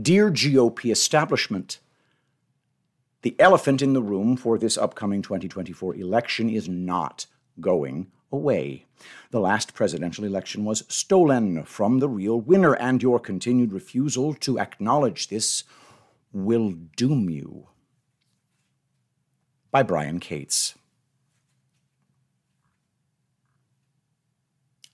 Dear 0.00 0.30
GOP 0.30 0.90
establishment, 0.90 1.78
the 3.20 3.38
elephant 3.38 3.82
in 3.82 3.92
the 3.92 4.02
room 4.02 4.38
for 4.38 4.56
this 4.56 4.78
upcoming 4.78 5.20
2024 5.20 5.96
election 5.96 6.48
is 6.48 6.66
not 6.66 7.26
going 7.60 8.10
away. 8.32 8.86
The 9.32 9.40
last 9.40 9.74
presidential 9.74 10.24
election 10.24 10.64
was 10.64 10.84
stolen 10.88 11.64
from 11.64 11.98
the 11.98 12.08
real 12.08 12.40
winner, 12.40 12.72
and 12.74 13.02
your 13.02 13.20
continued 13.20 13.70
refusal 13.70 14.32
to 14.34 14.58
acknowledge 14.58 15.28
this 15.28 15.64
will 16.32 16.70
doom 16.96 17.28
you. 17.28 17.68
By 19.70 19.82
Brian 19.82 20.20
Cates. 20.20 20.74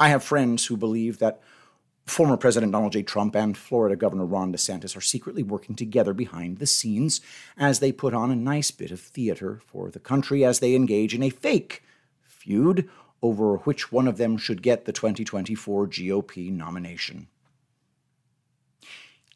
I 0.01 0.09
have 0.09 0.25
friends 0.25 0.67
who 0.67 0.77
believe 0.77 1.19
that 1.19 1.41
former 2.11 2.36
President 2.36 2.72
Donald 2.72 2.93
J. 2.93 3.02
Trump 3.02 3.36
and 3.36 3.57
Florida 3.57 3.96
Governor 3.96 4.25
Ron 4.25 4.53
DeSantis 4.53 4.96
are 4.96 5.00
secretly 5.00 5.43
working 5.43 5.75
together 5.75 6.12
behind 6.12 6.58
the 6.58 6.66
scenes 6.66 7.21
as 7.57 7.80
they 7.80 7.93
put 7.93 8.14
on 8.14 8.30
a 8.30 8.36
nice 8.36 8.71
bit 8.71 8.90
of 8.90 9.00
theater 9.00 9.61
for 9.66 9.90
the 9.90 9.99
country 9.99 10.44
as 10.44 10.61
they 10.61 10.75
engage 10.75 11.14
in 11.14 11.22
a 11.22 11.30
fake 11.30 11.82
feud 12.22 12.89
over 13.22 13.57
which 13.58 13.90
one 13.93 14.07
of 14.07 14.16
them 14.16 14.36
should 14.36 14.63
get 14.63 14.85
the 14.85 14.93
2024 14.93 15.89
GOP 15.89 16.52
nomination. 16.52 17.29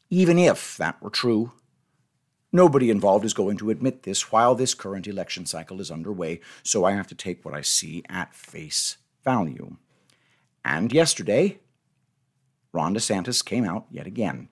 Even 0.09 0.39
if 0.39 0.77
that 0.77 1.01
were 1.03 1.11
true, 1.11 1.53
nobody 2.53 2.91
involved 2.91 3.25
is 3.25 3.35
going 3.35 3.57
to 3.57 3.71
admit 3.71 4.03
this 4.03 4.31
while 4.31 4.55
this 4.55 4.75
current 4.75 5.07
election 5.07 5.47
cycle 5.47 5.81
is 5.81 5.91
underway, 5.91 6.41
so 6.63 6.85
I 6.85 6.93
have 6.93 7.07
to 7.09 7.15
take 7.15 7.45
what 7.45 7.55
I 7.55 7.63
see 7.63 8.05
at 8.09 8.35
face 8.35 8.99
value. 9.25 9.77
And 10.65 10.93
yesterday, 10.93 11.59
Ron 12.73 12.95
DeSantis 12.95 13.45
came 13.45 13.65
out 13.65 13.87
yet 13.91 14.07
again 14.07 14.49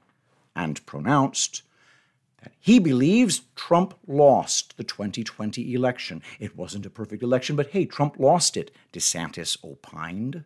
and 0.55 0.85
pronounced 0.87 1.63
that 2.43 2.53
he 2.59 2.79
believes 2.79 3.43
Trump 3.55 3.95
lost 4.07 4.77
the 4.77 4.85
2020 4.85 5.75
election. 5.75 6.23
It 6.39 6.57
wasn't 6.57 6.87
a 6.87 6.91
perfect 6.91 7.23
election, 7.23 7.57
but 7.57 7.71
hey, 7.71 7.85
Trump 7.85 8.19
lost 8.19 8.57
it, 8.57 8.71
DeSantis 8.93 9.63
opined. 9.65 10.45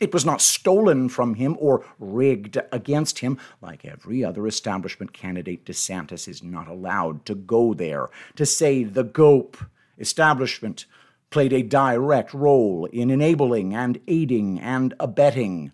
It 0.00 0.14
was 0.14 0.24
not 0.24 0.40
stolen 0.40 1.10
from 1.10 1.34
him 1.34 1.56
or 1.60 1.84
rigged 1.98 2.58
against 2.72 3.18
him. 3.18 3.38
Like 3.60 3.84
every 3.84 4.24
other 4.24 4.46
establishment 4.46 5.12
candidate, 5.12 5.66
DeSantis 5.66 6.26
is 6.26 6.42
not 6.42 6.68
allowed 6.68 7.26
to 7.26 7.34
go 7.34 7.74
there 7.74 8.08
to 8.36 8.46
say 8.46 8.82
the 8.82 9.04
GOP 9.04 9.66
establishment 9.98 10.86
played 11.28 11.52
a 11.52 11.62
direct 11.62 12.32
role 12.32 12.86
in 12.86 13.10
enabling 13.10 13.74
and 13.74 14.00
aiding 14.08 14.58
and 14.58 14.94
abetting 14.98 15.70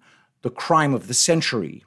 the 0.46 0.50
crime 0.50 0.94
of 0.94 1.08
the 1.08 1.12
century. 1.12 1.82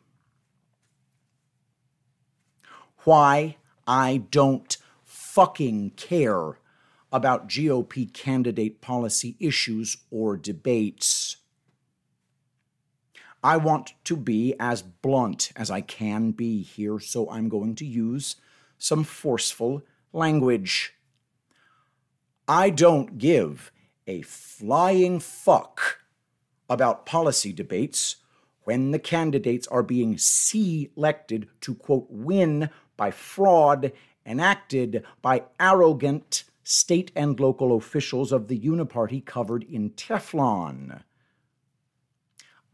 Why 3.05 3.55
I 3.87 4.23
don't 4.31 4.75
fucking 5.05 5.91
care 5.91 6.59
about 7.09 7.47
GOP 7.47 8.13
candidate 8.13 8.81
policy 8.81 9.37
issues 9.39 9.95
or 10.11 10.35
debates. 10.35 11.37
I 13.41 13.55
want 13.55 13.93
to 14.03 14.17
be 14.17 14.55
as 14.59 14.81
blunt 14.81 15.53
as 15.55 15.71
I 15.71 15.79
can 15.79 16.31
be 16.31 16.61
here, 16.61 16.99
so 16.99 17.29
I'm 17.29 17.47
going 17.47 17.75
to 17.75 17.85
use 17.85 18.35
some 18.77 19.05
forceful 19.05 19.83
language. 20.11 20.95
I 22.45 22.71
don't 22.71 23.17
give 23.17 23.71
a 24.05 24.21
flying 24.23 25.21
fuck 25.21 25.99
about 26.69 27.05
policy 27.05 27.53
debates 27.53 28.17
when 28.69 28.91
the 28.91 28.99
candidates 28.99 29.65
are 29.69 29.81
being 29.81 30.15
selected 30.15 31.49
to, 31.59 31.73
quote, 31.73 32.05
win 32.07 32.69
by 32.97 33.09
fraud 33.09 33.91
enacted 34.27 35.03
by 35.23 35.41
arrogant 35.59 36.43
state 36.61 37.11
and 37.15 37.39
local 37.39 37.75
officials 37.75 38.31
of 38.31 38.47
the 38.47 38.59
uniparty 38.59 39.25
covered 39.25 39.63
in 39.63 39.89
Teflon. 39.89 41.01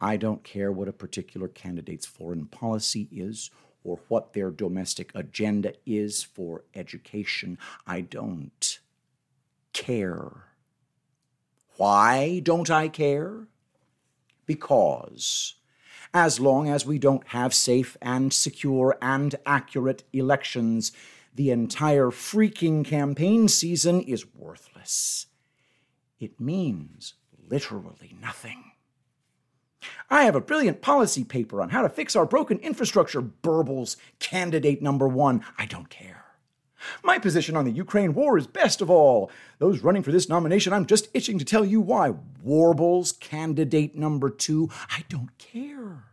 I 0.01 0.17
don't 0.17 0.43
care 0.43 0.69
what 0.69 0.89
a 0.89 0.91
particular 0.91 1.47
candidate's 1.47 2.05
foreign 2.05 2.47
policy 2.47 3.07
is 3.09 3.49
or 3.81 4.01
what 4.09 4.33
their 4.33 4.51
domestic 4.51 5.13
agenda 5.15 5.75
is 5.85 6.23
for 6.23 6.65
education. 6.75 7.57
I 7.87 8.01
don't 8.01 8.79
care. 9.71 10.49
Why 11.77 12.41
don't 12.43 12.69
I 12.69 12.89
care? 12.89 13.47
Because 14.45 15.55
as 16.15 16.39
long 16.39 16.69
as 16.69 16.85
we 16.85 16.97
don't 16.97 17.27
have 17.27 17.53
safe 17.53 17.97
and 18.01 18.31
secure 18.31 18.97
and 19.01 19.35
accurate 19.45 20.05
elections, 20.13 20.93
the 21.35 21.51
entire 21.51 22.05
freaking 22.05 22.85
campaign 22.85 23.49
season 23.49 23.99
is 23.99 24.25
worthless. 24.33 25.27
It 26.17 26.39
means 26.39 27.15
literally 27.49 28.15
nothing. 28.21 28.71
I 30.09 30.23
have 30.23 30.35
a 30.35 30.41
brilliant 30.41 30.81
policy 30.81 31.25
paper 31.25 31.61
on 31.61 31.71
how 31.71 31.81
to 31.81 31.89
fix 31.89 32.15
our 32.15 32.25
broken 32.25 32.59
infrastructure, 32.59 33.21
burbles 33.21 33.97
candidate 34.19 34.81
number 34.81 35.09
one. 35.09 35.43
I 35.57 35.65
don't 35.65 35.89
care. 35.89 36.24
My 37.03 37.19
position 37.19 37.55
on 37.55 37.65
the 37.65 37.71
Ukraine 37.71 38.13
war 38.13 38.37
is 38.37 38.47
best 38.47 38.81
of 38.81 38.89
all. 38.89 39.31
Those 39.59 39.81
running 39.81 40.03
for 40.03 40.11
this 40.11 40.29
nomination, 40.29 40.73
I'm 40.73 40.85
just 40.85 41.09
itching 41.13 41.39
to 41.39 41.45
tell 41.45 41.65
you 41.65 41.81
why. 41.81 42.13
Warbles, 42.43 43.11
candidate 43.13 43.95
number 43.95 44.29
two, 44.29 44.69
I 44.89 45.03
don't 45.09 45.37
care. 45.37 46.03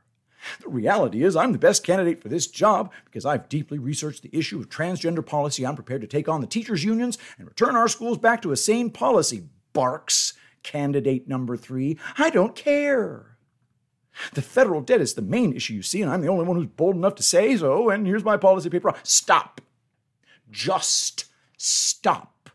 The 0.61 0.69
reality 0.69 1.23
is, 1.23 1.37
I'm 1.37 1.53
the 1.53 1.59
best 1.59 1.85
candidate 1.85 2.21
for 2.21 2.29
this 2.29 2.47
job 2.47 2.93
because 3.05 3.25
I've 3.25 3.49
deeply 3.49 3.79
researched 3.79 4.23
the 4.23 4.37
issue 4.37 4.59
of 4.59 4.69
transgender 4.69 5.25
policy. 5.25 5.65
I'm 5.65 5.77
prepared 5.77 6.01
to 6.01 6.09
take 6.09 6.29
on 6.29 6.41
the 6.41 6.47
teachers' 6.47 6.85
unions 6.85 7.17
and 7.39 7.47
return 7.47 7.77
our 7.77 7.89
schools 7.89 8.19
back 8.19 8.43
to 8.43 8.53
a 8.53 8.57
sane 8.57 8.91
policy. 8.91 9.45
Barks, 9.73 10.35
candidate 10.63 11.29
number 11.29 11.57
three, 11.57 11.99
I 12.19 12.31
don't 12.31 12.57
care. 12.57 13.37
The 14.35 14.43
federal 14.43 14.83
debt 14.83 15.01
is 15.01 15.15
the 15.15 15.23
main 15.23 15.55
issue 15.55 15.75
you 15.75 15.83
see, 15.83 16.03
and 16.03 16.11
I'm 16.11 16.21
the 16.21 16.29
only 16.29 16.45
one 16.45 16.57
who's 16.57 16.67
bold 16.67 16.97
enough 16.97 17.15
to 17.15 17.23
say 17.23 17.57
so. 17.57 17.89
And 17.89 18.07
here's 18.07 18.25
my 18.25 18.37
policy 18.37 18.69
paper. 18.69 18.93
Stop. 19.03 19.62
Just 20.53 21.25
stop. 21.57 22.51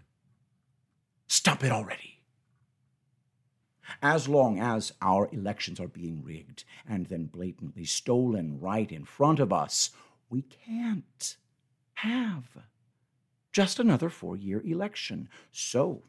Stop 1.27 1.63
it 1.63 1.71
already. 1.71 2.21
As 4.01 4.27
long 4.27 4.59
as 4.59 4.93
our 5.01 5.27
elections 5.31 5.79
are 5.79 5.87
being 5.87 6.23
rigged 6.23 6.63
and 6.87 7.07
then 7.07 7.25
blatantly 7.25 7.83
stolen 7.83 8.59
right 8.59 8.91
in 8.91 9.03
front 9.05 9.39
of 9.39 9.51
us, 9.51 9.89
we 10.29 10.43
can't 10.43 11.37
have 11.95 12.45
just 13.51 13.79
another 13.79 14.09
four 14.09 14.37
year 14.37 14.61
election. 14.61 15.27
So, 15.51 16.03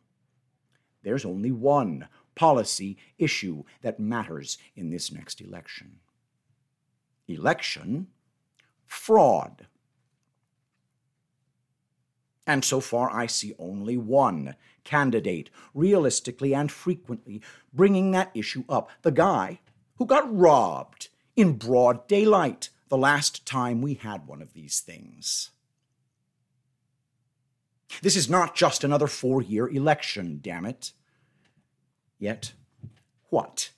there's 1.03 1.25
only 1.25 1.50
one 1.50 2.09
policy 2.34 2.99
issue 3.19 3.65
that 3.81 3.99
matters 3.99 4.59
in 4.76 4.91
this 4.91 5.10
next 5.10 5.41
election 5.41 6.00
election 7.26 8.09
fraud. 8.87 9.66
And 12.49 12.65
so 12.65 12.81
far, 12.81 13.11
I 13.15 13.27
see 13.27 13.55
only 13.59 13.99
one 13.99 14.57
candidate, 14.83 15.51
realistically 15.75 16.55
and 16.55 16.73
frequently, 16.73 17.43
bringing 17.75 18.11
that 18.13 18.31
issue 18.35 18.65
up. 18.71 18.89
The 19.03 19.13
guy 19.13 19.61
who 19.97 20.07
got 20.07 20.35
robbed 20.35 21.09
in 21.37 21.59
broad 21.59 22.09
daylight 22.09 22.71
the 22.89 22.97
last 22.97 23.45
time 23.45 23.83
we 23.83 23.95
had 23.95 24.27
one 24.27 24.41
of 24.41 24.55
these 24.55 24.81
things. 24.81 25.51
This 28.01 28.17
is 28.17 28.31
not 28.31 28.57
just 28.57 28.83
another 28.83 29.09
four 29.09 29.43
year 29.43 29.69
election, 29.69 30.41
damn 30.43 30.65
it. 30.65 30.93
Yet, 32.19 32.55
what 33.29 33.73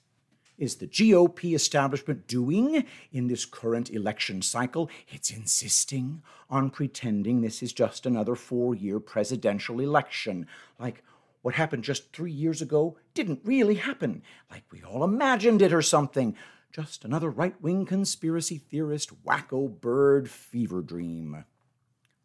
is 0.61 0.75
the 0.75 0.85
GOP 0.85 1.55
establishment 1.55 2.27
doing 2.27 2.85
in 3.11 3.27
this 3.27 3.45
current 3.45 3.89
election 3.89 4.43
cycle? 4.43 4.91
It's 5.09 5.31
insisting 5.31 6.21
on 6.51 6.69
pretending 6.69 7.41
this 7.41 7.63
is 7.63 7.73
just 7.73 8.05
another 8.05 8.35
four 8.35 8.75
year 8.75 8.99
presidential 8.99 9.79
election. 9.79 10.45
Like 10.77 11.03
what 11.41 11.55
happened 11.55 11.83
just 11.83 12.13
three 12.13 12.31
years 12.31 12.61
ago 12.61 12.95
didn't 13.15 13.41
really 13.43 13.75
happen, 13.75 14.21
like 14.51 14.63
we 14.71 14.83
all 14.83 15.03
imagined 15.03 15.63
it 15.63 15.73
or 15.73 15.81
something. 15.81 16.35
Just 16.71 17.03
another 17.03 17.31
right 17.31 17.59
wing 17.59 17.87
conspiracy 17.87 18.59
theorist 18.59 19.25
wacko 19.25 19.81
bird 19.81 20.29
fever 20.29 20.83
dream. 20.83 21.43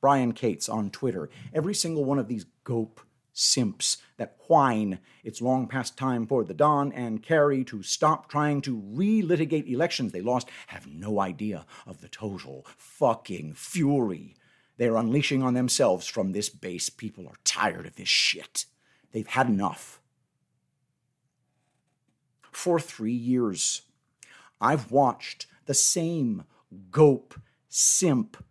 Brian 0.03 0.33
Cates 0.33 0.69
on 0.69 0.91
Twitter. 0.91 1.31
Every 1.55 1.75
single 1.75 2.05
one 2.05 2.19
of 2.19 2.29
these 2.29 2.45
GOP 2.67 2.99
simps 3.39 3.99
that 4.17 4.37
whine 4.49 4.99
it's 5.23 5.43
long 5.43 5.67
past 5.67 5.97
time 5.97 6.27
for 6.27 6.45
the 6.45 6.55
Don 6.55 6.93
and 6.93 7.23
Kari 7.23 7.65
to 7.65 7.83
stop 7.83 8.29
trying 8.29 8.61
to 8.63 8.81
relitigate 8.81 9.71
elections 9.71 10.13
they 10.13 10.21
lost 10.21 10.49
have 10.69 10.87
no 10.87 11.21
idea 11.21 11.67
of 11.87 12.01
the 12.01 12.09
total 12.09 12.67
fucking 12.77 13.55
fury 13.55 14.35
they're 14.77 14.97
unleashing 14.97 15.43
on 15.43 15.55
themselves 15.55 16.07
from 16.07 16.33
this 16.33 16.49
base. 16.49 16.91
People 16.91 17.27
are 17.27 17.39
tired 17.45 17.87
of 17.87 17.97
this 17.97 18.09
shit. 18.09 18.67
They've 19.13 19.27
had 19.27 19.49
enough. 19.49 20.01
For 22.53 22.79
three 22.79 23.13
years, 23.13 23.83
I've 24.61 24.91
watched 24.91 25.47
the 25.67 25.75
same 25.75 26.45
GOP 26.91 27.41
simp 27.69 28.43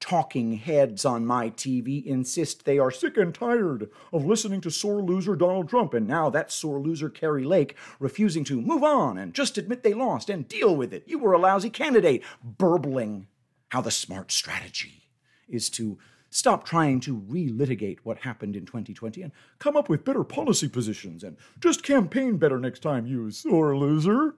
talking 0.00 0.54
heads 0.54 1.04
on 1.04 1.26
my 1.26 1.50
TV 1.50 2.04
insist 2.04 2.64
they 2.64 2.78
are 2.78 2.90
sick 2.90 3.16
and 3.16 3.34
tired 3.34 3.90
of 4.12 4.24
listening 4.24 4.60
to 4.60 4.70
sore 4.70 5.02
loser 5.02 5.34
Donald 5.36 5.68
Trump, 5.68 5.94
and 5.94 6.06
now 6.06 6.30
that 6.30 6.52
sore 6.52 6.80
loser 6.80 7.08
Kari 7.08 7.44
Lake 7.44 7.76
refusing 7.98 8.44
to 8.44 8.60
move 8.60 8.84
on 8.84 9.18
and 9.18 9.34
just 9.34 9.58
admit 9.58 9.82
they 9.82 9.94
lost 9.94 10.30
and 10.30 10.48
deal 10.48 10.74
with 10.74 10.92
it. 10.92 11.04
You 11.06 11.18
were 11.18 11.32
a 11.32 11.38
lousy 11.38 11.70
candidate, 11.70 12.22
burbling 12.42 13.26
how 13.70 13.80
the 13.80 13.90
smart 13.90 14.32
strategy 14.32 15.10
is 15.48 15.68
to 15.70 15.98
stop 16.30 16.64
trying 16.64 17.00
to 17.00 17.20
relitigate 17.20 17.98
what 18.02 18.18
happened 18.18 18.54
in 18.54 18.66
2020 18.66 19.22
and 19.22 19.32
come 19.58 19.76
up 19.76 19.88
with 19.88 20.04
better 20.04 20.24
policy 20.24 20.68
positions 20.68 21.24
and 21.24 21.36
just 21.58 21.82
campaign 21.82 22.36
better 22.36 22.58
next 22.58 22.80
time, 22.80 23.06
you 23.06 23.30
sore 23.30 23.76
loser. 23.76 24.34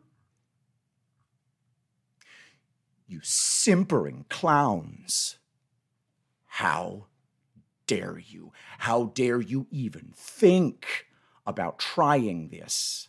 You 3.09 3.21
simpering 3.23 4.25
clowns. 4.29 5.40
How 6.61 7.07
dare 7.87 8.19
you? 8.19 8.53
How 8.81 9.05
dare 9.15 9.41
you 9.41 9.67
even 9.71 10.12
think 10.15 11.07
about 11.47 11.79
trying 11.79 12.51
this? 12.51 13.09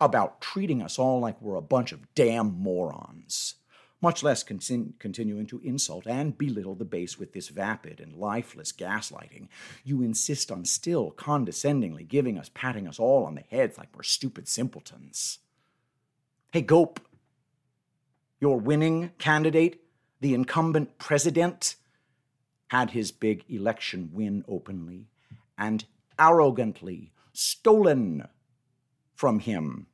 About 0.00 0.40
treating 0.40 0.80
us 0.80 1.00
all 1.00 1.18
like 1.18 1.42
we're 1.42 1.56
a 1.56 1.60
bunch 1.60 1.90
of 1.90 2.14
damn 2.14 2.56
morons, 2.56 3.56
much 4.00 4.22
less 4.22 4.44
con- 4.44 4.94
continuing 5.00 5.46
to 5.46 5.60
insult 5.64 6.06
and 6.06 6.38
belittle 6.38 6.76
the 6.76 6.84
base 6.84 7.18
with 7.18 7.32
this 7.32 7.48
vapid 7.48 7.98
and 7.98 8.14
lifeless 8.14 8.70
gaslighting. 8.70 9.48
You 9.82 10.02
insist 10.02 10.52
on 10.52 10.64
still 10.64 11.10
condescendingly 11.10 12.04
giving 12.04 12.38
us, 12.38 12.52
patting 12.54 12.86
us 12.86 13.00
all 13.00 13.24
on 13.24 13.34
the 13.34 13.42
heads 13.50 13.76
like 13.76 13.88
we're 13.96 14.04
stupid 14.04 14.46
simpletons. 14.46 15.40
Hey, 16.52 16.62
Gope, 16.62 17.00
your 18.40 18.60
winning 18.60 19.10
candidate, 19.18 19.80
the 20.20 20.34
incumbent 20.34 20.98
president, 20.98 21.74
had 22.68 22.90
his 22.90 23.10
big 23.10 23.44
election 23.48 24.10
win 24.12 24.44
openly 24.48 25.06
and 25.56 25.84
arrogantly 26.18 27.12
stolen 27.32 28.26
from 29.14 29.40
him 29.40 29.86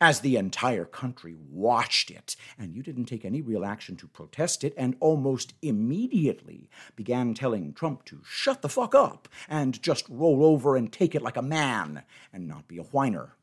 as 0.00 0.20
the 0.20 0.36
entire 0.36 0.84
country 0.84 1.36
watched 1.50 2.10
it, 2.10 2.36
and 2.58 2.74
you 2.74 2.82
didn't 2.82 3.04
take 3.04 3.24
any 3.24 3.42
real 3.42 3.64
action 3.64 3.96
to 3.96 4.06
protest 4.06 4.64
it, 4.64 4.72
and 4.76 4.96
almost 5.00 5.54
immediately 5.62 6.70
began 6.96 7.34
telling 7.34 7.72
Trump 7.72 8.04
to 8.04 8.20
shut 8.24 8.62
the 8.62 8.68
fuck 8.68 8.94
up 8.94 9.28
and 9.48 9.82
just 9.82 10.08
roll 10.08 10.44
over 10.44 10.76
and 10.76 10.92
take 10.92 11.14
it 11.14 11.22
like 11.22 11.36
a 11.36 11.42
man 11.42 12.02
and 12.32 12.48
not 12.48 12.66
be 12.66 12.78
a 12.78 12.82
whiner. 12.82 13.36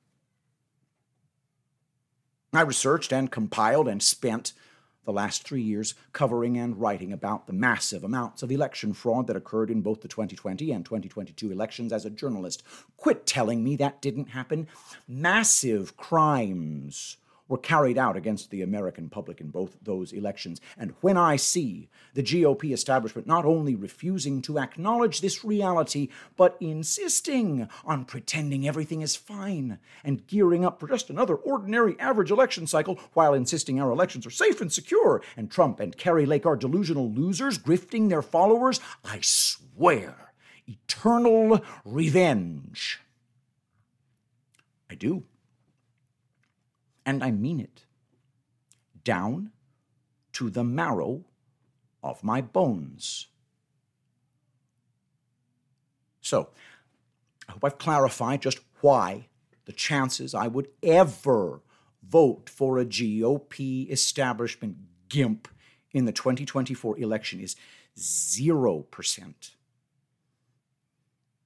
I 2.54 2.62
researched 2.62 3.14
and 3.14 3.32
compiled 3.32 3.88
and 3.88 4.02
spent 4.02 4.54
the 5.06 5.14
last 5.14 5.44
three 5.44 5.62
years 5.62 5.94
covering 6.14 6.58
and 6.58 6.80
writing 6.80 7.12
about 7.12 7.48
the 7.48 7.54
massive 7.54 8.04
amounts 8.04 8.44
of 8.44 8.52
election 8.52 8.94
fraud 8.94 9.28
that 9.28 9.36
occurred 9.36 9.72
in 9.72 9.82
both 9.82 10.02
the 10.02 10.08
2020 10.08 10.72
and 10.72 10.86
2022 10.86 11.52
elections 11.52 11.92
as 11.92 12.06
a 12.06 12.10
journalist. 12.10 12.64
Quit 12.98 13.26
telling 13.26 13.64
me 13.64 13.76
that 13.76 14.02
didn't 14.02 14.30
happen. 14.30 14.68
Massive 15.08 15.98
crimes 15.98 17.18
were 17.52 17.58
carried 17.58 17.98
out 17.98 18.16
against 18.16 18.50
the 18.50 18.62
American 18.62 19.10
public 19.10 19.42
in 19.42 19.50
both 19.50 19.78
those 19.84 20.14
elections. 20.14 20.62
And 20.78 20.94
when 21.02 21.18
I 21.18 21.36
see 21.36 21.90
the 22.14 22.24
GOP 22.24 22.72
establishment 22.72 23.28
not 23.28 23.44
only 23.44 23.76
refusing 23.76 24.42
to 24.44 24.58
acknowledge 24.58 25.20
this 25.20 25.44
reality, 25.44 26.08
but 26.38 26.56
insisting 26.62 27.68
on 27.84 28.06
pretending 28.06 28.66
everything 28.66 29.02
is 29.02 29.18
fine 29.18 29.80
and 30.02 30.26
gearing 30.28 30.64
up 30.64 30.80
for 30.80 30.88
just 30.88 31.10
another 31.10 31.36
ordinary 31.36 32.00
average 32.00 32.32
election 32.32 32.68
cycle 32.68 32.98
while 33.16 33.34
insisting 33.34 33.82
our 33.82 33.92
elections 33.92 34.26
are 34.26 34.32
safe 34.32 34.62
and 34.62 34.72
secure, 34.72 35.22
and 35.36 35.52
Trump 35.52 35.82
and 35.82 35.98
Kari 35.98 36.26
Lake 36.26 36.46
are 36.46 36.56
delusional 36.56 37.12
losers 37.12 37.60
grifting 37.60 38.08
their 38.08 38.22
followers, 38.22 38.80
I 39.04 39.20
swear, 39.22 40.32
eternal 40.66 41.60
revenge. 41.84 43.02
I 44.90 44.96
do 44.96 45.26
and 47.06 47.24
I 47.24 47.32
mean 47.32 47.60
it, 47.60 47.86
down 49.04 49.52
to 50.34 50.50
the 50.50 50.64
marrow 50.64 51.26
of 52.04 52.24
my 52.24 52.42
bones. 52.42 53.28
So, 56.22 56.50
I 57.48 57.54
hope 57.54 57.66
I've 57.66 57.78
clarified 57.78 58.42
just 58.42 58.60
why 58.82 59.28
the 59.66 59.74
chances 59.74 60.34
I 60.34 60.48
would 60.48 60.68
ever 60.84 61.62
vote 62.04 62.50
for 62.50 62.78
a 62.78 62.86
GOP 62.86 63.90
establishment 63.92 64.78
GIMP 65.10 65.48
in 65.92 66.06
the 66.06 66.12
2024 66.12 67.00
election 67.00 67.40
is 67.40 67.56
0%. 67.98 69.52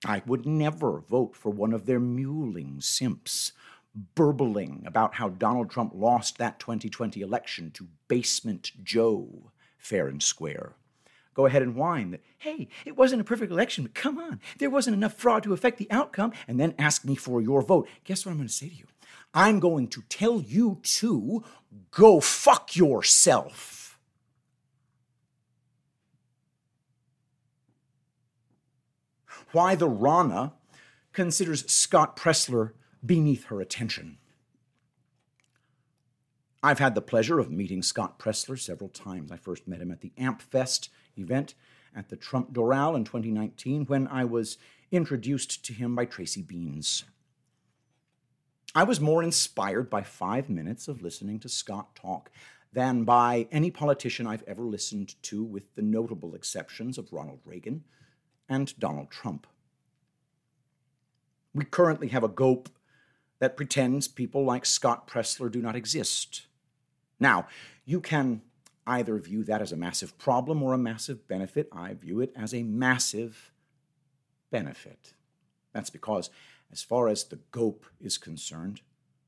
I 0.06 0.22
would 0.26 0.46
never 0.46 1.00
vote 1.00 1.36
for 1.36 1.50
one 1.50 1.74
of 1.74 1.86
their 1.86 2.00
mewling 2.00 2.84
simps 2.84 3.54
burbling 3.96 4.84
about 4.86 5.16
how 5.16 5.30
Donald 5.30 5.70
Trump 5.70 5.94
lost 5.96 6.38
that 6.38 6.60
2020 6.60 7.22
election 7.22 7.72
to 7.72 7.88
basement 8.08 8.72
Joe, 8.84 9.52
fair 9.78 10.08
and 10.08 10.22
square. 10.22 10.74
Go 11.34 11.46
ahead 11.46 11.62
and 11.62 11.76
whine 11.76 12.12
that, 12.12 12.24
hey, 12.38 12.70
it 12.86 12.96
wasn't 12.96 13.22
a 13.22 13.26
perfect 13.26 13.52
election, 13.52 13.84
but 13.84 13.94
come 13.94 14.18
on, 14.18 14.40
there 14.58 14.70
wasn't 14.70 14.96
enough 14.96 15.14
fraud 15.14 15.44
to 15.44 15.54
affect 15.54 15.78
the 15.78 15.92
outcome, 15.92 16.32
and 16.48 16.60
then 16.60 16.74
ask 16.80 17.04
me 17.04 17.16
for 17.16 17.42
your 17.42 17.62
vote. 17.62 17.88
Guess 18.06 18.26
what 18.26 18.32
I'm 18.32 18.38
going 18.38 18.48
to 18.48 18.54
say 18.54 18.70
to 18.70 18.76
you? 18.76 18.86
I'm 19.34 19.60
going 19.60 19.88
to 19.90 20.02
tell 20.08 20.40
you 20.40 20.80
to 20.84 21.44
go 21.92 22.22
fuck 22.22 22.76
yourself. 22.76 24.00
Why 29.52 29.76
the 29.76 29.90
Ronna 29.90 30.54
considers 31.12 31.70
Scott 31.72 32.16
Presler 32.18 32.72
beneath 33.06 33.46
her 33.46 33.62
attention. 33.62 34.18
I've 36.64 36.80
had 36.80 36.96
the 36.96 37.02
pleasure 37.02 37.40
of 37.40 37.52
meeting 37.52 37.84
Scott 37.84 38.18
Presler 38.18 38.60
several 38.60 38.90
times. 38.90 39.32
I 39.32 39.38
first 39.38 39.68
met 39.68 39.82
him 39.82 39.92
at 39.92 40.02
the 40.02 40.14
AmpFest 40.18 40.90
event 41.16 41.54
at 41.96 42.10
the 42.10 42.16
Trump 42.16 42.54
Doral 42.54 42.96
in 42.96 43.04
2019 43.04 43.86
when 43.86 44.08
I 44.08 44.26
was 44.26 44.58
introduced 44.92 45.64
to 45.66 45.74
him 45.74 45.96
by 45.96 46.06
Tracy 46.06 46.42
Beanz. 46.42 47.04
I 48.74 48.84
was 48.84 49.00
more 49.00 49.24
inspired 49.24 49.90
by 49.90 50.02
five 50.02 50.50
minutes 50.50 50.88
of 50.88 51.02
listening 51.02 51.40
to 51.40 51.50
Scott 51.50 51.96
talk 51.96 52.30
than 52.74 53.06
by 53.06 53.48
any 53.52 53.72
politician 53.72 54.28
I've 54.28 54.44
ever 54.44 54.64
listened 54.64 55.16
to, 55.24 55.44
with 55.44 55.76
the 55.76 55.82
notable 55.82 56.36
exceptions 56.36 56.98
of 56.98 57.14
Ronald 57.14 57.40
Reagan 57.46 57.86
and 58.50 58.78
Donald 58.78 59.12
Trump. 59.12 59.48
We 61.54 61.64
currently 61.64 62.10
have 62.10 62.24
a 62.24 62.30
GOP 62.30 62.68
that 63.40 63.58
pretends 63.58 64.08
people 64.08 64.44
like 64.44 64.66
Scott 64.66 65.08
Presler 65.08 65.52
do 65.52 65.62
not 65.62 65.76
exist. 65.76 66.48
Now, 67.20 67.48
you 67.86 68.02
can 68.02 68.42
either 68.88 69.18
view 69.18 69.44
that 69.44 69.62
as 69.62 69.72
a 69.72 69.78
massive 69.78 70.18
problem 70.18 70.62
or 70.62 70.74
a 70.74 70.78
massive 70.78 71.28
benefit. 71.28 71.68
I 71.72 71.94
view 71.94 72.22
it 72.22 72.32
as 72.36 72.54
a 72.54 72.64
massive 72.64 73.52
benefit. 74.52 75.14
That's 75.74 75.90
because, 75.90 76.30
as 76.72 76.82
far 76.82 77.08
as 77.08 77.24
the 77.26 77.40
GOP 77.52 77.80
is 78.00 78.18
concerned, 78.18 78.82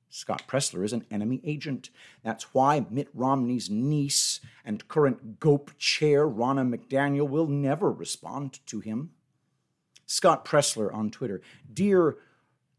Scott 0.10 0.44
Presler 0.48 0.86
is 0.86 0.94
an 0.94 1.06
enemy 1.12 1.42
agent. 1.44 1.90
That's 2.24 2.54
why 2.54 2.86
Mitt 2.90 3.10
Romney's 3.14 3.70
niece 3.70 4.40
and 4.64 4.88
current 4.88 5.40
GOP 5.40 5.78
chair, 5.78 6.28
Ronna 6.28 6.74
McDaniel, 6.74 7.28
will 7.28 7.48
never 7.48 7.92
respond 7.92 8.66
to 8.68 8.80
him. 8.80 9.12
Scott 10.06 10.46
Presler 10.46 10.94
on 10.94 11.10
Twitter 11.10 11.42
Dear 11.72 12.18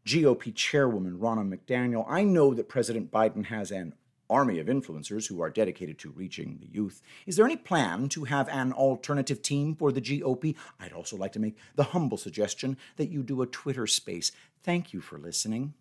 GOP 0.05 0.53
chairwoman 0.55 1.19
Ronna 1.19 1.47
McDaniel, 1.47 2.05
I 2.07 2.23
know 2.23 2.53
that 2.53 2.69
President 2.69 3.11
Biden 3.11 3.45
has 3.45 3.71
an 3.71 3.93
army 4.29 4.59
of 4.59 4.67
influencers 4.67 5.27
who 5.27 5.41
are 5.41 5.49
dedicated 5.49 5.97
to 5.99 6.11
reaching 6.11 6.59
the 6.61 6.67
youth. 6.67 7.01
Is 7.25 7.35
there 7.35 7.45
any 7.45 7.55
plan 7.55 8.09
to 8.09 8.25
have 8.25 8.47
an 8.49 8.71
alternative 8.73 9.41
team 9.41 9.75
for 9.75 9.91
the 9.91 10.01
GOP? 10.01 10.55
I'd 10.79 10.93
also 10.93 11.17
like 11.17 11.33
to 11.33 11.39
make 11.39 11.57
the 11.75 11.83
humble 11.83 12.17
suggestion 12.17 12.77
that 12.97 13.09
you 13.09 13.23
do 13.23 13.41
a 13.41 13.47
Twitter 13.47 13.87
space. 13.87 14.31
Thank 14.63 14.93
you 14.93 15.01
for 15.01 15.17
listening. 15.17 15.73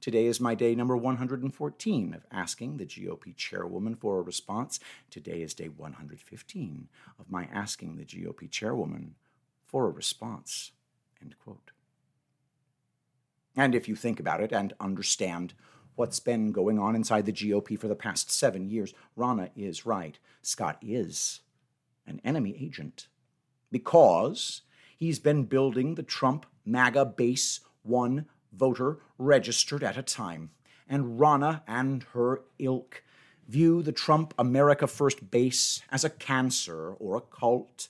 Today 0.00 0.26
is 0.26 0.40
my 0.40 0.56
day 0.56 0.74
number 0.74 0.96
114 0.96 2.14
of 2.14 2.26
asking 2.32 2.76
the 2.76 2.86
GOP 2.86 3.36
chairwoman 3.36 3.94
for 3.94 4.18
a 4.18 4.22
response. 4.22 4.80
Today 5.10 5.42
is 5.42 5.54
day 5.54 5.68
115 5.68 6.88
of 7.20 7.30
my 7.30 7.48
asking 7.52 7.96
the 7.96 8.04
GOP 8.04 8.50
chairwoman 8.50 9.14
for 9.64 9.86
a 9.86 9.90
response. 9.90 10.72
End 11.20 11.36
quote. 11.38 11.70
And 13.56 13.74
if 13.74 13.88
you 13.88 13.96
think 13.96 14.18
about 14.18 14.40
it 14.40 14.52
and 14.52 14.72
understand 14.80 15.54
what's 15.94 16.20
been 16.20 16.52
going 16.52 16.78
on 16.78 16.96
inside 16.96 17.26
the 17.26 17.32
GOP 17.32 17.78
for 17.78 17.88
the 17.88 17.94
past 17.94 18.30
seven 18.30 18.68
years, 18.68 18.94
Ronna 19.16 19.50
is 19.54 19.84
right. 19.84 20.18
Scott 20.40 20.78
is 20.80 21.40
an 22.06 22.20
enemy 22.24 22.56
agent 22.58 23.08
because 23.70 24.62
he's 24.96 25.18
been 25.18 25.44
building 25.44 25.94
the 25.94 26.02
Trump 26.02 26.46
MAGA 26.64 27.06
base 27.06 27.60
one 27.82 28.26
voter 28.52 28.98
registered 29.18 29.82
at 29.82 29.98
a 29.98 30.02
time. 30.02 30.50
And 30.88 31.18
Ronna 31.18 31.62
and 31.66 32.04
her 32.12 32.42
ilk 32.58 33.02
view 33.48 33.82
the 33.82 33.92
Trump 33.92 34.34
America 34.38 34.86
First 34.86 35.30
base 35.30 35.82
as 35.90 36.04
a 36.04 36.10
cancer 36.10 36.92
or 36.92 37.16
a 37.16 37.20
cult 37.20 37.88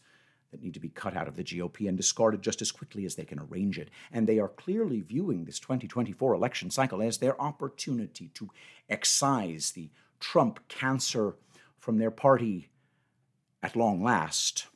that 0.52 0.62
need 0.62 0.74
to 0.74 0.80
be 0.80 0.90
cut 0.90 1.16
out 1.16 1.26
of 1.26 1.34
the 1.34 1.42
GOP 1.42 1.88
and 1.88 1.96
discarded 1.96 2.42
just 2.42 2.62
as 2.62 2.70
quickly 2.70 3.04
as 3.06 3.16
they 3.16 3.24
can 3.24 3.40
arrange 3.40 3.78
it. 3.78 3.88
And 4.12 4.26
they 4.26 4.38
are 4.38 4.48
clearly 4.48 5.00
viewing 5.00 5.44
this 5.44 5.58
2024 5.58 6.34
election 6.34 6.70
cycle 6.70 7.02
as 7.02 7.18
their 7.18 7.40
opportunity 7.40 8.28
to 8.34 8.50
excise 8.88 9.72
the 9.72 9.90
Trump 10.20 10.60
cancer 10.68 11.34
from 11.78 11.98
their 11.98 12.10
party 12.10 12.68
at 13.62 13.74
long 13.74 14.04
last. 14.04 14.66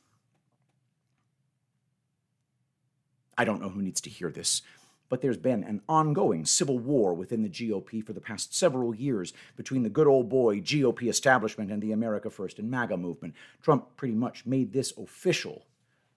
I 3.37 3.45
don't 3.45 3.61
know 3.61 3.69
who 3.69 3.83
needs 3.83 4.01
to 4.01 4.09
hear 4.09 4.31
this, 4.31 4.63
but 5.09 5.21
there's 5.21 5.37
been 5.37 5.63
an 5.63 5.81
ongoing 5.87 6.45
civil 6.45 6.79
war 6.79 7.13
within 7.13 7.43
the 7.43 7.49
GOP 7.49 8.03
for 8.03 8.13
the 8.13 8.21
past 8.21 8.55
several 8.55 8.95
years 8.95 9.33
between 9.55 9.83
the 9.83 9.89
good 9.89 10.07
old 10.07 10.29
boy 10.29 10.59
GOP 10.59 11.09
establishment 11.09 11.71
and 11.71 11.81
the 11.81 11.91
America 11.91 12.29
First 12.29 12.59
and 12.59 12.69
MAGA 12.69 12.97
movement. 12.97 13.33
Trump 13.61 13.95
pretty 13.95 14.15
much 14.15 14.45
made 14.45 14.73
this 14.73 14.93
official 14.97 15.65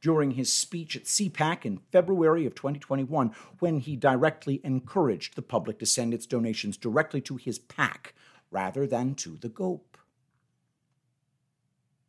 during 0.00 0.32
his 0.32 0.52
speech 0.52 0.96
at 0.96 1.04
CPAC 1.04 1.64
in 1.64 1.80
February 1.92 2.46
of 2.46 2.54
2021 2.54 3.32
when 3.58 3.80
he 3.80 3.96
directly 3.96 4.60
encouraged 4.64 5.36
the 5.36 5.42
public 5.42 5.78
to 5.78 5.86
send 5.86 6.14
its 6.14 6.26
donations 6.26 6.76
directly 6.76 7.20
to 7.20 7.36
his 7.36 7.58
PAC 7.58 8.14
rather 8.50 8.86
than 8.86 9.14
to 9.14 9.36
the 9.36 9.48
GOP. 9.48 9.80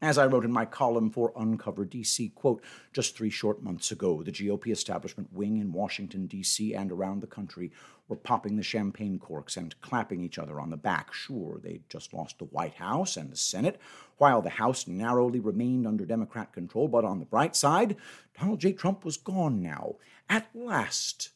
As 0.03 0.17
I 0.17 0.25
wrote 0.25 0.45
in 0.45 0.51
my 0.51 0.65
column 0.65 1.11
for 1.11 1.31
Uncover 1.35 1.85
DC, 1.85 2.33
quote, 2.33 2.63
just 2.91 3.15
three 3.15 3.29
short 3.29 3.61
months 3.61 3.91
ago, 3.91 4.23
the 4.23 4.31
GOP 4.31 4.71
establishment 4.71 5.31
wing 5.31 5.57
in 5.57 5.71
Washington, 5.71 6.25
D.C. 6.25 6.73
and 6.73 6.91
around 6.91 7.21
the 7.21 7.27
country 7.27 7.71
were 8.07 8.15
popping 8.15 8.55
the 8.55 8.63
champagne 8.63 9.19
corks 9.19 9.57
and 9.57 9.79
clapping 9.81 10.23
each 10.23 10.39
other 10.39 10.59
on 10.59 10.71
the 10.71 10.77
back. 10.77 11.13
Sure, 11.13 11.59
they'd 11.61 11.87
just 11.87 12.15
lost 12.15 12.39
the 12.39 12.45
White 12.45 12.73
House 12.73 13.15
and 13.15 13.31
the 13.31 13.37
Senate, 13.37 13.79
while 14.17 14.41
the 14.41 14.49
House 14.49 14.87
narrowly 14.87 15.39
remained 15.39 15.85
under 15.85 16.03
Democrat 16.03 16.51
control. 16.51 16.87
But 16.87 17.05
on 17.05 17.19
the 17.19 17.25
bright 17.25 17.55
side, 17.55 17.95
Donald 18.39 18.59
J. 18.59 18.73
Trump 18.73 19.05
was 19.05 19.17
gone 19.17 19.61
now. 19.61 19.97
At 20.27 20.47
last, 20.55 21.29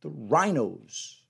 the 0.00 0.08
rhinos 0.08 1.20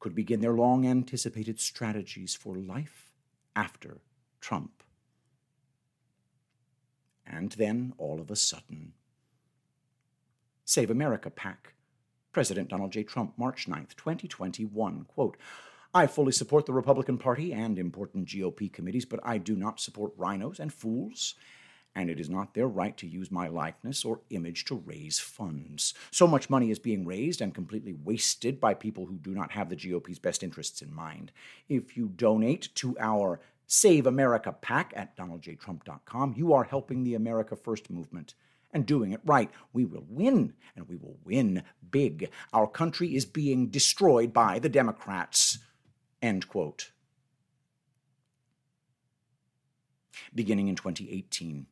could 0.00 0.14
begin 0.14 0.40
their 0.40 0.54
long 0.54 0.86
anticipated 0.86 1.60
strategies 1.60 2.34
for 2.34 2.56
life 2.56 3.10
after 3.54 3.98
Trump. 4.40 4.73
And 7.26 7.52
then, 7.52 7.94
all 7.98 8.20
of 8.20 8.30
a 8.30 8.36
sudden, 8.36 8.92
Save 10.64 10.90
America 10.90 11.30
PAC, 11.30 11.74
President 12.32 12.68
Donald 12.68 12.92
J. 12.92 13.02
Trump, 13.02 13.34
March 13.36 13.68
9, 13.68 13.86
2021. 13.96 15.04
Quote, 15.04 15.36
I 15.94 16.08
fully 16.08 16.32
support 16.32 16.66
the 16.66 16.72
Republican 16.72 17.18
Party 17.18 17.52
and 17.52 17.78
important 17.78 18.26
GOP 18.26 18.72
committees, 18.72 19.04
but 19.04 19.20
I 19.22 19.38
do 19.38 19.54
not 19.54 19.78
support 19.78 20.12
rhinos 20.16 20.58
and 20.58 20.72
fools, 20.72 21.36
and 21.94 22.10
it 22.10 22.18
is 22.18 22.28
not 22.28 22.54
their 22.54 22.66
right 22.66 22.96
to 22.96 23.06
use 23.06 23.30
my 23.30 23.46
likeness 23.46 24.04
or 24.04 24.20
image 24.30 24.64
to 24.64 24.74
raise 24.74 25.20
funds. 25.20 25.94
So 26.10 26.26
much 26.26 26.50
money 26.50 26.72
is 26.72 26.80
being 26.80 27.06
raised 27.06 27.40
and 27.40 27.54
completely 27.54 27.92
wasted 27.92 28.60
by 28.60 28.74
people 28.74 29.06
who 29.06 29.18
do 29.18 29.30
not 29.30 29.52
have 29.52 29.68
the 29.68 29.76
GOP's 29.76 30.18
best 30.18 30.42
interests 30.42 30.82
in 30.82 30.92
mind. 30.92 31.30
If 31.68 31.96
you 31.96 32.08
donate 32.08 32.74
to 32.76 32.96
our 32.98 33.40
Save 33.66 34.06
America 34.06 34.52
PAC 34.52 34.92
at 34.94 35.16
donaldjtrump.com. 35.16 36.34
You 36.36 36.52
are 36.52 36.64
helping 36.64 37.02
the 37.02 37.14
America 37.14 37.56
First 37.56 37.90
movement 37.90 38.34
and 38.72 38.84
doing 38.84 39.12
it 39.12 39.20
right. 39.24 39.50
We 39.72 39.84
will 39.84 40.04
win, 40.08 40.54
and 40.76 40.88
we 40.88 40.96
will 40.96 41.16
win 41.24 41.62
big. 41.90 42.30
Our 42.52 42.66
country 42.66 43.14
is 43.14 43.24
being 43.24 43.68
destroyed 43.68 44.32
by 44.32 44.58
the 44.58 44.68
Democrats. 44.68 45.58
End 46.20 46.48
quote. 46.48 46.90
Beginning 50.34 50.68
in 50.68 50.74
2018, 50.74 51.66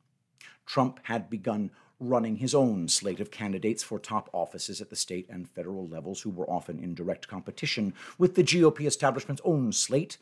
Trump 0.66 1.00
had 1.04 1.28
begun 1.28 1.70
running 1.98 2.36
his 2.36 2.54
own 2.54 2.88
slate 2.88 3.20
of 3.20 3.30
candidates 3.30 3.82
for 3.82 3.98
top 3.98 4.28
offices 4.32 4.80
at 4.80 4.90
the 4.90 4.96
state 4.96 5.26
and 5.28 5.48
federal 5.48 5.86
levels 5.86 6.22
who 6.22 6.30
were 6.30 6.50
often 6.50 6.78
in 6.78 6.94
direct 6.94 7.28
competition 7.28 7.94
with 8.18 8.34
the 8.34 8.42
GOP 8.42 8.86
establishment's 8.86 9.42
own 9.44 9.72
slate 9.72 10.18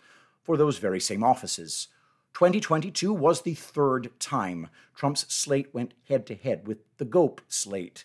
for 0.51 0.57
those 0.57 0.79
very 0.79 0.99
same 0.99 1.23
offices. 1.23 1.87
2022 2.35 3.13
was 3.13 3.43
the 3.43 3.55
third 3.55 4.11
time 4.19 4.67
Trump's 4.97 5.33
slate 5.33 5.73
went 5.73 5.95
head 6.09 6.27
to 6.27 6.35
head 6.35 6.67
with 6.67 6.79
the 6.99 7.05
GOP 7.05 7.39
slate. 7.47 8.05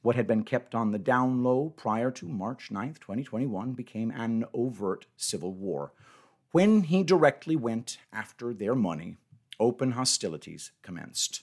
What 0.00 0.14
had 0.14 0.28
been 0.28 0.44
kept 0.44 0.76
on 0.76 0.92
the 0.92 0.98
down 1.00 1.42
low 1.42 1.70
prior 1.70 2.12
to 2.12 2.28
March 2.28 2.70
9, 2.70 2.94
2021, 3.00 3.72
became 3.72 4.12
an 4.12 4.44
overt 4.54 5.06
civil 5.16 5.52
war. 5.52 5.92
When 6.52 6.84
he 6.84 7.02
directly 7.02 7.56
went 7.56 7.98
after 8.12 8.54
their 8.54 8.76
money, 8.76 9.16
open 9.58 9.90
hostilities 9.90 10.70
commenced. 10.82 11.42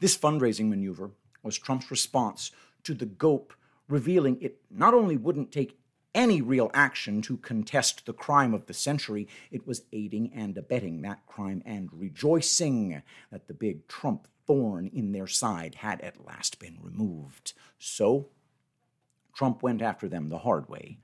This 0.00 0.16
fundraising 0.16 0.70
maneuver 0.70 1.10
was 1.42 1.58
Trump's 1.58 1.90
response 1.90 2.52
to 2.84 2.94
the 2.94 3.04
GOP 3.04 3.50
revealing 3.86 4.38
it 4.40 4.62
not 4.70 4.94
only 4.94 5.18
wouldn't 5.18 5.52
take 5.52 5.78
any 6.14 6.40
real 6.40 6.70
action 6.72 7.20
to 7.22 7.36
contest 7.38 8.06
the 8.06 8.12
crime 8.12 8.54
of 8.54 8.66
the 8.66 8.74
century. 8.74 9.28
It 9.50 9.66
was 9.66 9.82
aiding 9.92 10.32
and 10.34 10.56
abetting 10.56 11.02
that 11.02 11.26
crime 11.26 11.62
and 11.66 11.88
rejoicing 11.92 13.02
that 13.30 13.48
the 13.48 13.54
big 13.54 13.88
Trump 13.88 14.28
thorn 14.46 14.90
in 14.92 15.12
their 15.12 15.26
side 15.26 15.76
had 15.76 16.00
at 16.00 16.24
last 16.24 16.58
been 16.58 16.78
removed. 16.80 17.54
So, 17.78 18.28
Trump 19.34 19.62
went 19.62 19.82
after 19.82 20.08
them 20.08 20.28
the 20.28 20.38
hard 20.38 20.68
way. 20.68 20.98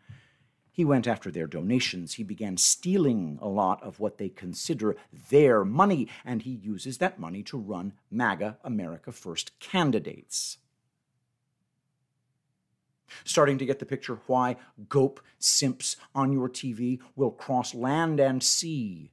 He 0.72 0.84
went 0.84 1.08
after 1.08 1.30
their 1.30 1.48
donations. 1.48 2.14
He 2.14 2.22
began 2.22 2.56
stealing 2.56 3.38
a 3.42 3.48
lot 3.48 3.82
of 3.82 3.98
what 3.98 4.18
they 4.18 4.28
consider 4.28 4.96
their 5.30 5.64
money, 5.64 6.08
and 6.24 6.42
he 6.42 6.50
uses 6.50 6.98
that 6.98 7.18
money 7.18 7.42
to 7.44 7.58
run 7.58 7.94
MAGA 8.10 8.58
America 8.62 9.10
First 9.10 9.58
candidates 9.58 10.58
starting 13.24 13.58
to 13.58 13.66
get 13.66 13.78
the 13.78 13.86
picture 13.86 14.20
why 14.26 14.56
GOP 14.88 15.18
simps 15.38 15.96
on 16.14 16.32
your 16.32 16.48
TV 16.48 17.00
will 17.16 17.30
cross 17.30 17.74
land 17.74 18.20
and 18.20 18.42
sea 18.42 19.10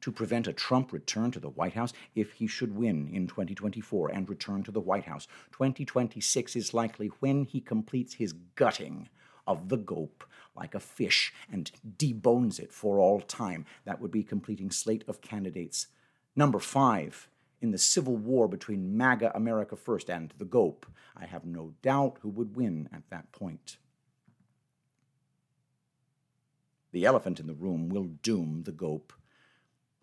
to 0.00 0.12
prevent 0.12 0.46
a 0.46 0.52
Trump 0.52 0.92
return 0.92 1.32
to 1.32 1.40
the 1.40 1.48
White 1.48 1.72
House 1.72 1.92
if 2.14 2.34
he 2.34 2.46
should 2.46 2.76
win 2.76 3.08
in 3.12 3.26
2024 3.26 4.10
and 4.10 4.28
return 4.28 4.62
to 4.62 4.70
the 4.70 4.80
White 4.80 5.04
House. 5.04 5.26
2026 5.52 6.54
is 6.54 6.72
likely 6.72 7.08
when 7.20 7.44
he 7.44 7.60
completes 7.60 8.14
his 8.14 8.32
gutting 8.54 9.08
of 9.46 9.68
the 9.68 9.78
GOP 9.78 10.22
like 10.54 10.74
a 10.74 10.80
fish 10.80 11.32
and 11.50 11.70
debones 11.98 12.58
it 12.58 12.72
for 12.72 12.98
all 12.98 13.20
time. 13.20 13.66
That 13.84 14.00
would 14.00 14.10
be 14.10 14.22
completing 14.22 14.70
slate 14.70 15.04
of 15.08 15.20
candidates. 15.20 15.88
Number 16.34 16.58
five, 16.58 17.28
in 17.66 17.72
the 17.72 17.78
civil 17.78 18.16
war 18.16 18.46
between 18.46 18.96
MAGA 18.96 19.32
America 19.34 19.74
First 19.74 20.08
and 20.08 20.32
the 20.38 20.44
GOP. 20.44 20.84
I 21.16 21.26
have 21.26 21.44
no 21.44 21.74
doubt 21.82 22.18
who 22.20 22.28
would 22.28 22.54
win 22.54 22.88
at 22.92 23.10
that 23.10 23.32
point. 23.32 23.76
The 26.92 27.04
elephant 27.04 27.40
in 27.40 27.48
the 27.48 27.54
room 27.54 27.88
will 27.88 28.04
doom 28.04 28.62
the 28.64 28.72
GOP. 28.72 29.10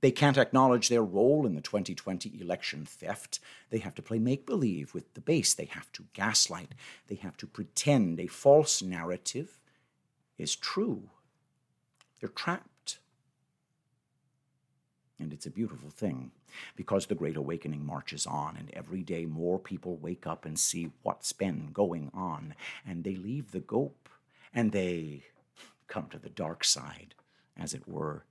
They 0.02 0.12
can't 0.12 0.38
acknowledge 0.38 0.90
their 0.90 1.04
role 1.04 1.46
in 1.46 1.56
the 1.56 1.62
2020 1.62 2.38
election 2.42 2.84
theft. 2.86 3.40
They 3.70 3.78
have 3.78 3.96
to 3.96 4.02
play 4.02 4.20
make 4.20 4.46
believe 4.46 4.94
with 4.94 5.14
the 5.14 5.22
base. 5.22 5.54
They 5.54 5.70
have 5.72 5.90
to 5.94 6.04
gaslight. 6.12 6.76
They 7.08 7.16
have 7.16 7.38
to 7.38 7.48
pretend 7.48 8.20
a 8.20 8.28
false 8.28 8.82
narrative 8.82 9.58
is 10.38 10.58
true. 10.58 11.10
They're 12.20 12.28
trapped. 12.28 12.68
And 15.20 15.32
it's 15.32 15.46
a 15.46 15.52
beautiful 15.52 15.90
thing 15.90 16.32
because 16.76 17.06
the 17.06 17.16
Great 17.16 17.38
Awakening 17.38 17.86
marches 17.86 18.26
on, 18.26 18.58
and 18.58 18.70
every 18.74 19.04
day 19.04 19.26
more 19.26 19.60
people 19.60 19.96
wake 19.98 20.28
up 20.28 20.46
and 20.46 20.60
see 20.60 20.92
what's 21.04 21.32
been 21.34 21.70
going 21.72 22.12
on, 22.14 22.56
and 22.86 23.04
they 23.04 23.16
leave 23.16 23.52
the 23.52 23.60
gope 23.60 24.10
and 24.54 24.72
they 24.72 25.24
come 25.88 26.08
to 26.10 26.20
the 26.20 26.30
dark 26.30 26.64
side, 26.64 27.16
as 27.58 27.74
it 27.74 27.88
were. 27.88 28.26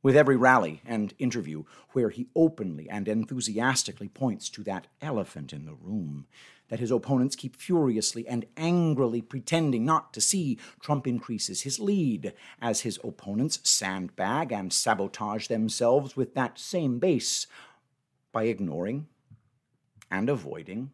With 0.00 0.16
every 0.16 0.36
rally 0.36 0.80
and 0.86 1.12
interview 1.18 1.64
where 1.92 2.10
he 2.10 2.28
openly 2.36 2.88
and 2.88 3.08
enthusiastically 3.08 4.08
points 4.08 4.48
to 4.50 4.62
that 4.64 4.86
elephant 5.02 5.52
in 5.52 5.64
the 5.64 5.74
room, 5.74 6.26
that 6.68 6.78
his 6.78 6.90
opponents 6.90 7.34
keep 7.34 7.56
furiously 7.56 8.26
and 8.28 8.46
angrily 8.56 9.20
pretending 9.20 9.84
not 9.84 10.12
to 10.14 10.20
see, 10.20 10.58
Trump 10.80 11.06
increases 11.06 11.62
his 11.62 11.80
lead 11.80 12.32
as 12.60 12.82
his 12.82 13.00
opponents 13.02 13.58
sandbag 13.64 14.52
and 14.52 14.72
sabotage 14.72 15.48
themselves 15.48 16.16
with 16.16 16.34
that 16.34 16.58
same 16.58 16.98
base 16.98 17.46
by 18.30 18.44
ignoring 18.44 19.08
and 20.10 20.28
avoiding 20.28 20.90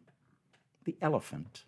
the 0.85 0.97
elephant. 1.01 1.63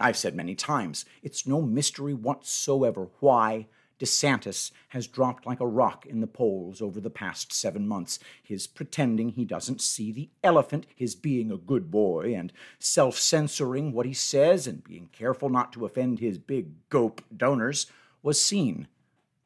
I've 0.00 0.16
said 0.16 0.34
many 0.34 0.54
times, 0.54 1.04
it's 1.22 1.46
no 1.46 1.60
mystery 1.60 2.14
whatsoever 2.14 3.08
why 3.20 3.66
DeSantis 3.98 4.70
has 4.88 5.06
dropped 5.06 5.46
like 5.46 5.60
a 5.60 5.66
rock 5.66 6.06
in 6.06 6.20
the 6.20 6.26
polls 6.26 6.80
over 6.80 7.00
the 7.00 7.10
past 7.10 7.52
seven 7.52 7.86
months. 7.86 8.18
His 8.42 8.66
pretending 8.66 9.30
he 9.30 9.44
doesn't 9.44 9.80
see 9.80 10.12
the 10.12 10.28
elephant, 10.44 10.86
his 10.94 11.14
being 11.14 11.50
a 11.50 11.56
good 11.56 11.90
boy 11.90 12.34
and 12.34 12.52
self 12.78 13.18
censoring 13.18 13.92
what 13.92 14.06
he 14.06 14.14
says 14.14 14.66
and 14.66 14.84
being 14.84 15.08
careful 15.12 15.48
not 15.48 15.72
to 15.72 15.84
offend 15.84 16.18
his 16.20 16.38
big 16.38 16.88
gope 16.90 17.22
donors 17.36 17.86
was 18.22 18.40
seen 18.40 18.88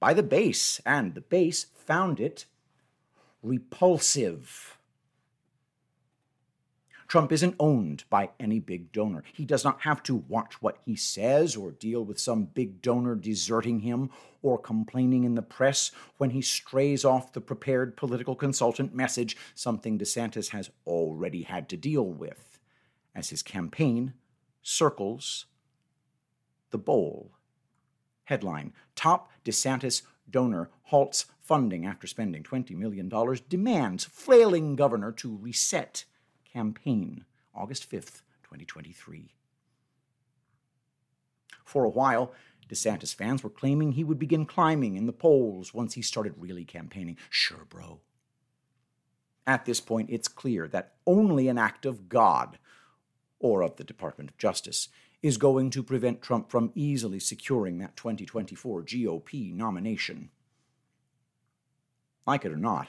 by 0.01 0.13
the 0.13 0.23
base, 0.23 0.81
and 0.85 1.15
the 1.15 1.21
base 1.21 1.67
found 1.75 2.19
it 2.19 2.47
repulsive. 3.43 4.77
Trump 7.13 7.31
isn't 7.31 7.57
owned 7.61 8.05
by 8.09 8.31
any 8.41 8.59
big 8.59 8.91
donor. 8.91 9.23
He 9.35 9.45
does 9.45 9.65
not 9.65 9.83
have 9.83 10.03
to 10.05 10.25
watch 10.29 10.63
what 10.63 10.79
he 10.87 10.97
says 10.97 11.57
or 11.57 11.73
deal 11.73 12.03
with 12.03 12.19
some 12.19 12.45
big 12.45 12.81
donor 12.81 13.17
deserting 13.17 13.81
him 13.81 14.09
or 14.41 14.57
complaining 14.57 15.25
in 15.25 15.35
the 15.35 15.43
press 15.43 15.91
when 16.17 16.31
he 16.31 16.41
strays 16.41 17.05
off 17.05 17.35
the 17.35 17.41
prepared 17.43 17.99
political 17.99 18.35
consultant 18.35 18.95
message, 18.95 19.37
something 19.55 19.99
DeSantis 19.99 20.49
has 20.53 20.71
already 20.87 21.43
had 21.43 21.69
to 21.69 21.77
deal 21.77 22.07
with 22.07 22.59
as 23.15 23.29
his 23.29 23.43
campaign 23.43 24.15
circles 24.63 25.45
the 26.71 26.79
bowl. 26.79 27.33
Headline 28.25 28.73
Top 28.97 29.31
DeSantis 29.45 30.01
donor 30.31 30.71
halts 30.85 31.27
funding 31.43 31.85
after 31.85 32.07
spending 32.07 32.43
$20 32.43 32.75
million, 32.75 33.13
demands 33.51 34.07
flailing 34.07 34.77
governor 34.77 35.13
to 35.13 35.37
reset 35.37 36.07
campaign, 36.53 37.25
August 37.55 37.91
5th, 37.91 38.23
2023. 38.43 39.35
For 41.65 41.85
a 41.85 41.91
while, 41.91 42.33
DeSantis 42.69 43.15
fans 43.15 43.43
were 43.43 43.51
claiming 43.51 43.93
he 43.93 44.05
would 44.05 44.19
begin 44.19 44.47
climbing 44.47 44.97
in 44.97 45.07
the 45.07 45.13
polls 45.13 45.75
once 45.75 45.95
he 45.95 46.03
started 46.03 46.35
really 46.37 46.65
campaigning. 46.65 47.17
Sure, 47.31 47.67
bro. 47.69 48.01
At 49.47 49.65
this 49.65 49.81
point, 49.81 50.11
it's 50.11 50.29
clear 50.29 50.69
that 50.69 50.95
only 51.07 51.49
an 51.49 51.59
act 51.59 51.85
of 51.85 52.09
God 52.09 52.59
or 53.41 53.63
of 53.63 53.77
the 53.77 53.85
Department 53.85 54.31
of 54.31 54.39
Justice 54.39 54.89
is 55.23 55.37
going 55.37 55.71
to 55.71 55.83
prevent 55.83 56.23
Trump 56.23 56.51
from 56.51 56.73
easily 56.75 57.21
securing 57.21 57.79
that 57.79 57.97
2024 57.97 58.83
GOP 58.83 59.55
nomination. 59.55 60.31
Like 62.27 62.45
it 62.45 62.53
or 62.53 62.57
not, 62.57 62.89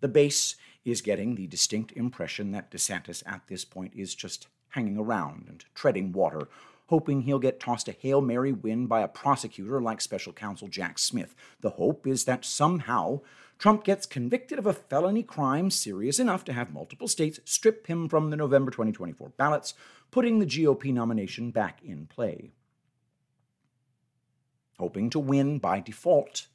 the 0.00 0.08
base 0.08 0.56
is 0.90 1.02
getting 1.02 1.34
the 1.34 1.46
distinct 1.46 1.92
impression 1.92 2.52
that 2.52 2.70
DeSantis 2.70 3.22
at 3.26 3.42
this 3.48 3.64
point 3.64 3.92
is 3.94 4.14
just 4.14 4.48
hanging 4.70 4.98
around 4.98 5.46
and 5.48 5.64
treading 5.74 6.12
water, 6.12 6.48
hoping 6.86 7.22
he'll 7.22 7.38
get 7.38 7.60
tossed 7.60 7.88
a 7.88 7.92
Hail 7.92 8.20
Mary 8.20 8.52
win 8.52 8.86
by 8.86 9.00
a 9.00 9.08
prosecutor 9.08 9.80
like 9.80 10.00
special 10.00 10.32
counsel 10.32 10.68
Jack 10.68 10.98
Smith. 10.98 11.34
The 11.60 11.70
hope 11.70 12.06
is 12.06 12.24
that 12.24 12.44
somehow 12.44 13.20
Trump 13.58 13.82
gets 13.82 14.06
convicted 14.06 14.58
of 14.58 14.66
a 14.66 14.72
felony 14.72 15.22
crime 15.22 15.70
serious 15.70 16.18
enough 16.18 16.44
to 16.44 16.52
have 16.52 16.72
multiple 16.72 17.08
states 17.08 17.40
strip 17.44 17.86
him 17.88 18.08
from 18.08 18.30
the 18.30 18.36
November 18.36 18.70
2024 18.70 19.30
ballots, 19.36 19.74
putting 20.10 20.38
the 20.38 20.46
GOP 20.46 20.92
nomination 20.92 21.50
back 21.50 21.80
in 21.82 22.06
play. 22.06 22.52
Hoping 24.78 25.10
to 25.10 25.18
win 25.18 25.58
by 25.58 25.80
default, 25.80 26.46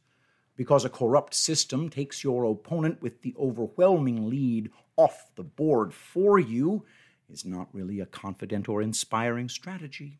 because 0.56 0.86
a 0.86 0.90
corrupt 0.90 1.34
system 1.34 1.90
takes 1.90 2.24
your 2.24 2.46
opponent 2.46 3.02
with 3.02 3.22
the 3.22 3.34
overwhelming 3.40 4.30
lead 4.30 4.70
off 4.96 5.32
the 5.36 5.44
board 5.44 5.94
for 5.94 6.40
you 6.40 6.86
is 7.30 7.46
not 7.46 7.68
really 7.74 8.00
a 8.00 8.06
confident 8.06 8.70
or 8.70 8.82
inspiring 8.82 9.50
strategy. 9.50 10.20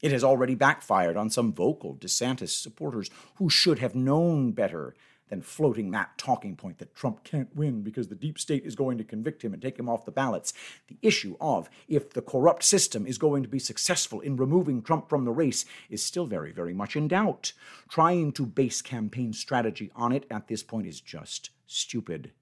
It 0.00 0.12
has 0.12 0.24
already 0.24 0.54
backfired 0.54 1.16
on 1.16 1.28
some 1.28 1.52
vocal 1.52 1.94
DeSantis 1.96 2.50
supporters 2.50 3.10
who 3.36 3.50
should 3.50 3.80
have 3.80 3.94
known 3.94 4.52
better 4.52 4.94
than 5.30 5.40
floating 5.40 5.92
that 5.92 6.18
talking 6.18 6.56
point 6.56 6.78
that 6.78 6.94
Trump 6.94 7.24
can't 7.24 7.54
win 7.56 7.82
because 7.82 8.08
the 8.08 8.14
deep 8.14 8.38
state 8.38 8.66
is 8.66 8.74
going 8.74 8.98
to 8.98 9.04
convict 9.04 9.42
him 9.42 9.54
and 9.54 9.62
take 9.62 9.78
him 9.78 9.88
off 9.88 10.04
the 10.04 10.10
ballots. 10.10 10.52
The 10.88 10.98
issue 11.00 11.36
of 11.40 11.70
if 11.88 12.12
the 12.12 12.20
corrupt 12.20 12.64
system 12.64 13.06
is 13.06 13.16
going 13.16 13.42
to 13.44 13.48
be 13.48 13.58
successful 13.58 14.20
in 14.20 14.36
removing 14.36 14.82
Trump 14.82 15.08
from 15.08 15.24
the 15.24 15.32
race 15.32 15.64
is 15.88 16.04
still 16.04 16.26
very, 16.26 16.52
very 16.52 16.74
much 16.74 16.96
in 16.96 17.08
doubt. 17.08 17.52
Trying 17.88 18.32
to 18.32 18.44
base 18.44 18.82
campaign 18.82 19.32
strategy 19.32 19.90
on 19.96 20.12
it 20.12 20.26
at 20.30 20.48
this 20.48 20.62
point 20.62 20.86
is 20.86 21.00
just 21.00 21.50
stupid, 21.66 22.32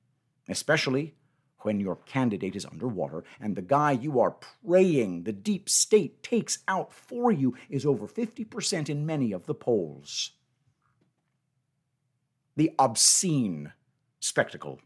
especially 0.48 1.14
when 1.62 1.81
your 1.81 1.96
candidate 1.96 2.57
is 2.57 2.64
underwater 2.64 3.24
and 3.40 3.55
the 3.55 3.62
guy 3.62 3.92
you 3.92 4.20
are 4.20 4.37
praying 4.64 5.24
the 5.24 5.33
deep 5.33 5.68
state 5.68 6.22
takes 6.22 6.61
out 6.68 6.92
for 6.92 7.33
you 7.33 7.55
is 7.68 7.85
over 7.85 8.07
50% 8.07 8.88
in 8.88 9.05
many 9.05 9.33
of 9.33 9.46
the 9.46 9.55
polls 9.55 10.31
the 12.59 12.73
obscene 12.77 13.73
spectacle 14.18 14.81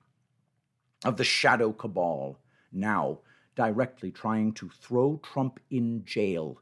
of 1.07 1.17
the 1.17 1.25
shadow 1.25 1.73
cabal 1.73 2.39
now 2.71 3.19
directly 3.57 4.11
trying 4.11 4.53
to 4.53 4.69
throw 4.69 5.19
Trump 5.23 5.59
in 5.71 6.05
jail 6.05 6.61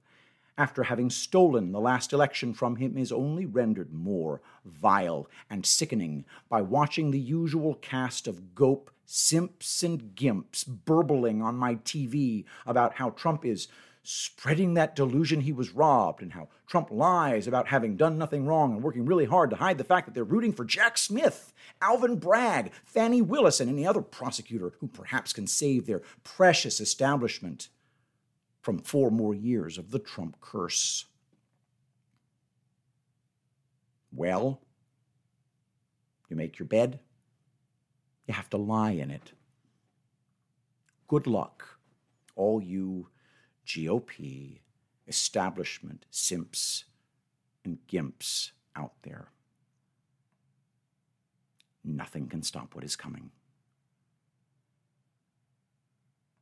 after 0.57 0.85
having 0.85 1.11
stolen 1.11 1.73
the 1.73 1.81
last 1.81 2.13
election 2.13 2.55
from 2.55 2.77
him 2.77 2.97
is 2.97 3.11
only 3.11 3.45
rendered 3.45 3.93
more 3.93 4.41
vile 4.65 5.29
and 5.51 5.67
sickening 5.67 6.25
by 6.49 6.63
watching 6.63 7.11
the 7.11 7.19
usual 7.19 7.75
cast 7.75 8.29
of 8.29 8.55
gope, 8.55 8.89
simps, 9.05 9.83
and 9.83 10.15
gimps 10.15 10.65
burbling 10.65 11.43
on 11.43 11.57
my 11.57 11.75
TV 11.75 12.45
about 12.65 12.95
how 12.95 13.11
Trump 13.11 13.45
is 13.45 13.67
spreading 14.11 14.75
that 14.75 14.97
delusion 14.97 15.41
he 15.41 15.53
was 15.53 15.71
robbed 15.71 16.21
and 16.21 16.33
how 16.33 16.49
Trump 16.67 16.91
lies 16.91 17.47
about 17.47 17.69
having 17.69 17.97
done 17.97 18.19
nothing 18.19 18.45
wrong 18.45 18.73
and 18.73 18.83
working 18.83 19.07
really 19.07 19.25
hard 19.25 19.51
to 19.51 19.57
hide 19.57 19.79
the 19.79 19.85
fact 19.85 20.07
that 20.07 20.15
they're 20.15 20.25
rooting 20.25 20.53
for 20.53 20.65
Jack 20.65 20.99
Smith, 20.99 21.53
Alvin 21.81 22.17
Bragg, 22.17 22.73
Fani 22.85 23.23
Willis, 23.23 23.61
and 23.61 23.71
any 23.71 23.87
other 23.87 24.03
prosecutor 24.03 24.73
who 24.81 24.89
perhaps 24.89 25.33
can 25.33 25.47
save 25.47 25.87
their 25.87 26.03
precious 26.25 26.81
establishment 26.81 27.69
from 28.61 28.79
four 28.79 29.13
more 29.13 29.33
years 29.33 29.79
of 29.79 29.93
the 29.93 30.01
Trump 30.01 30.41
curse. 30.41 31.07
Well, 34.13 34.61
you 36.29 36.35
make 36.35 36.59
your 36.59 36.67
bed, 36.67 36.99
you 38.27 38.35
have 38.35 38.51
to 38.51 38.57
lie 38.57 38.91
in 38.91 39.13
it. 39.13 39.33
Good 41.07 41.29
luck, 41.29 41.79
all 42.35 42.61
you 42.61 43.07
GOP, 43.71 44.59
establishment 45.07 46.05
simps 46.11 46.85
and 47.65 47.79
gimps 47.89 48.51
out 48.75 48.95
there. 49.03 49.29
Nothing 51.85 52.27
can 52.27 52.43
stop 52.43 52.75
what 52.75 52.85
is 52.85 52.97
coming. 52.97 53.31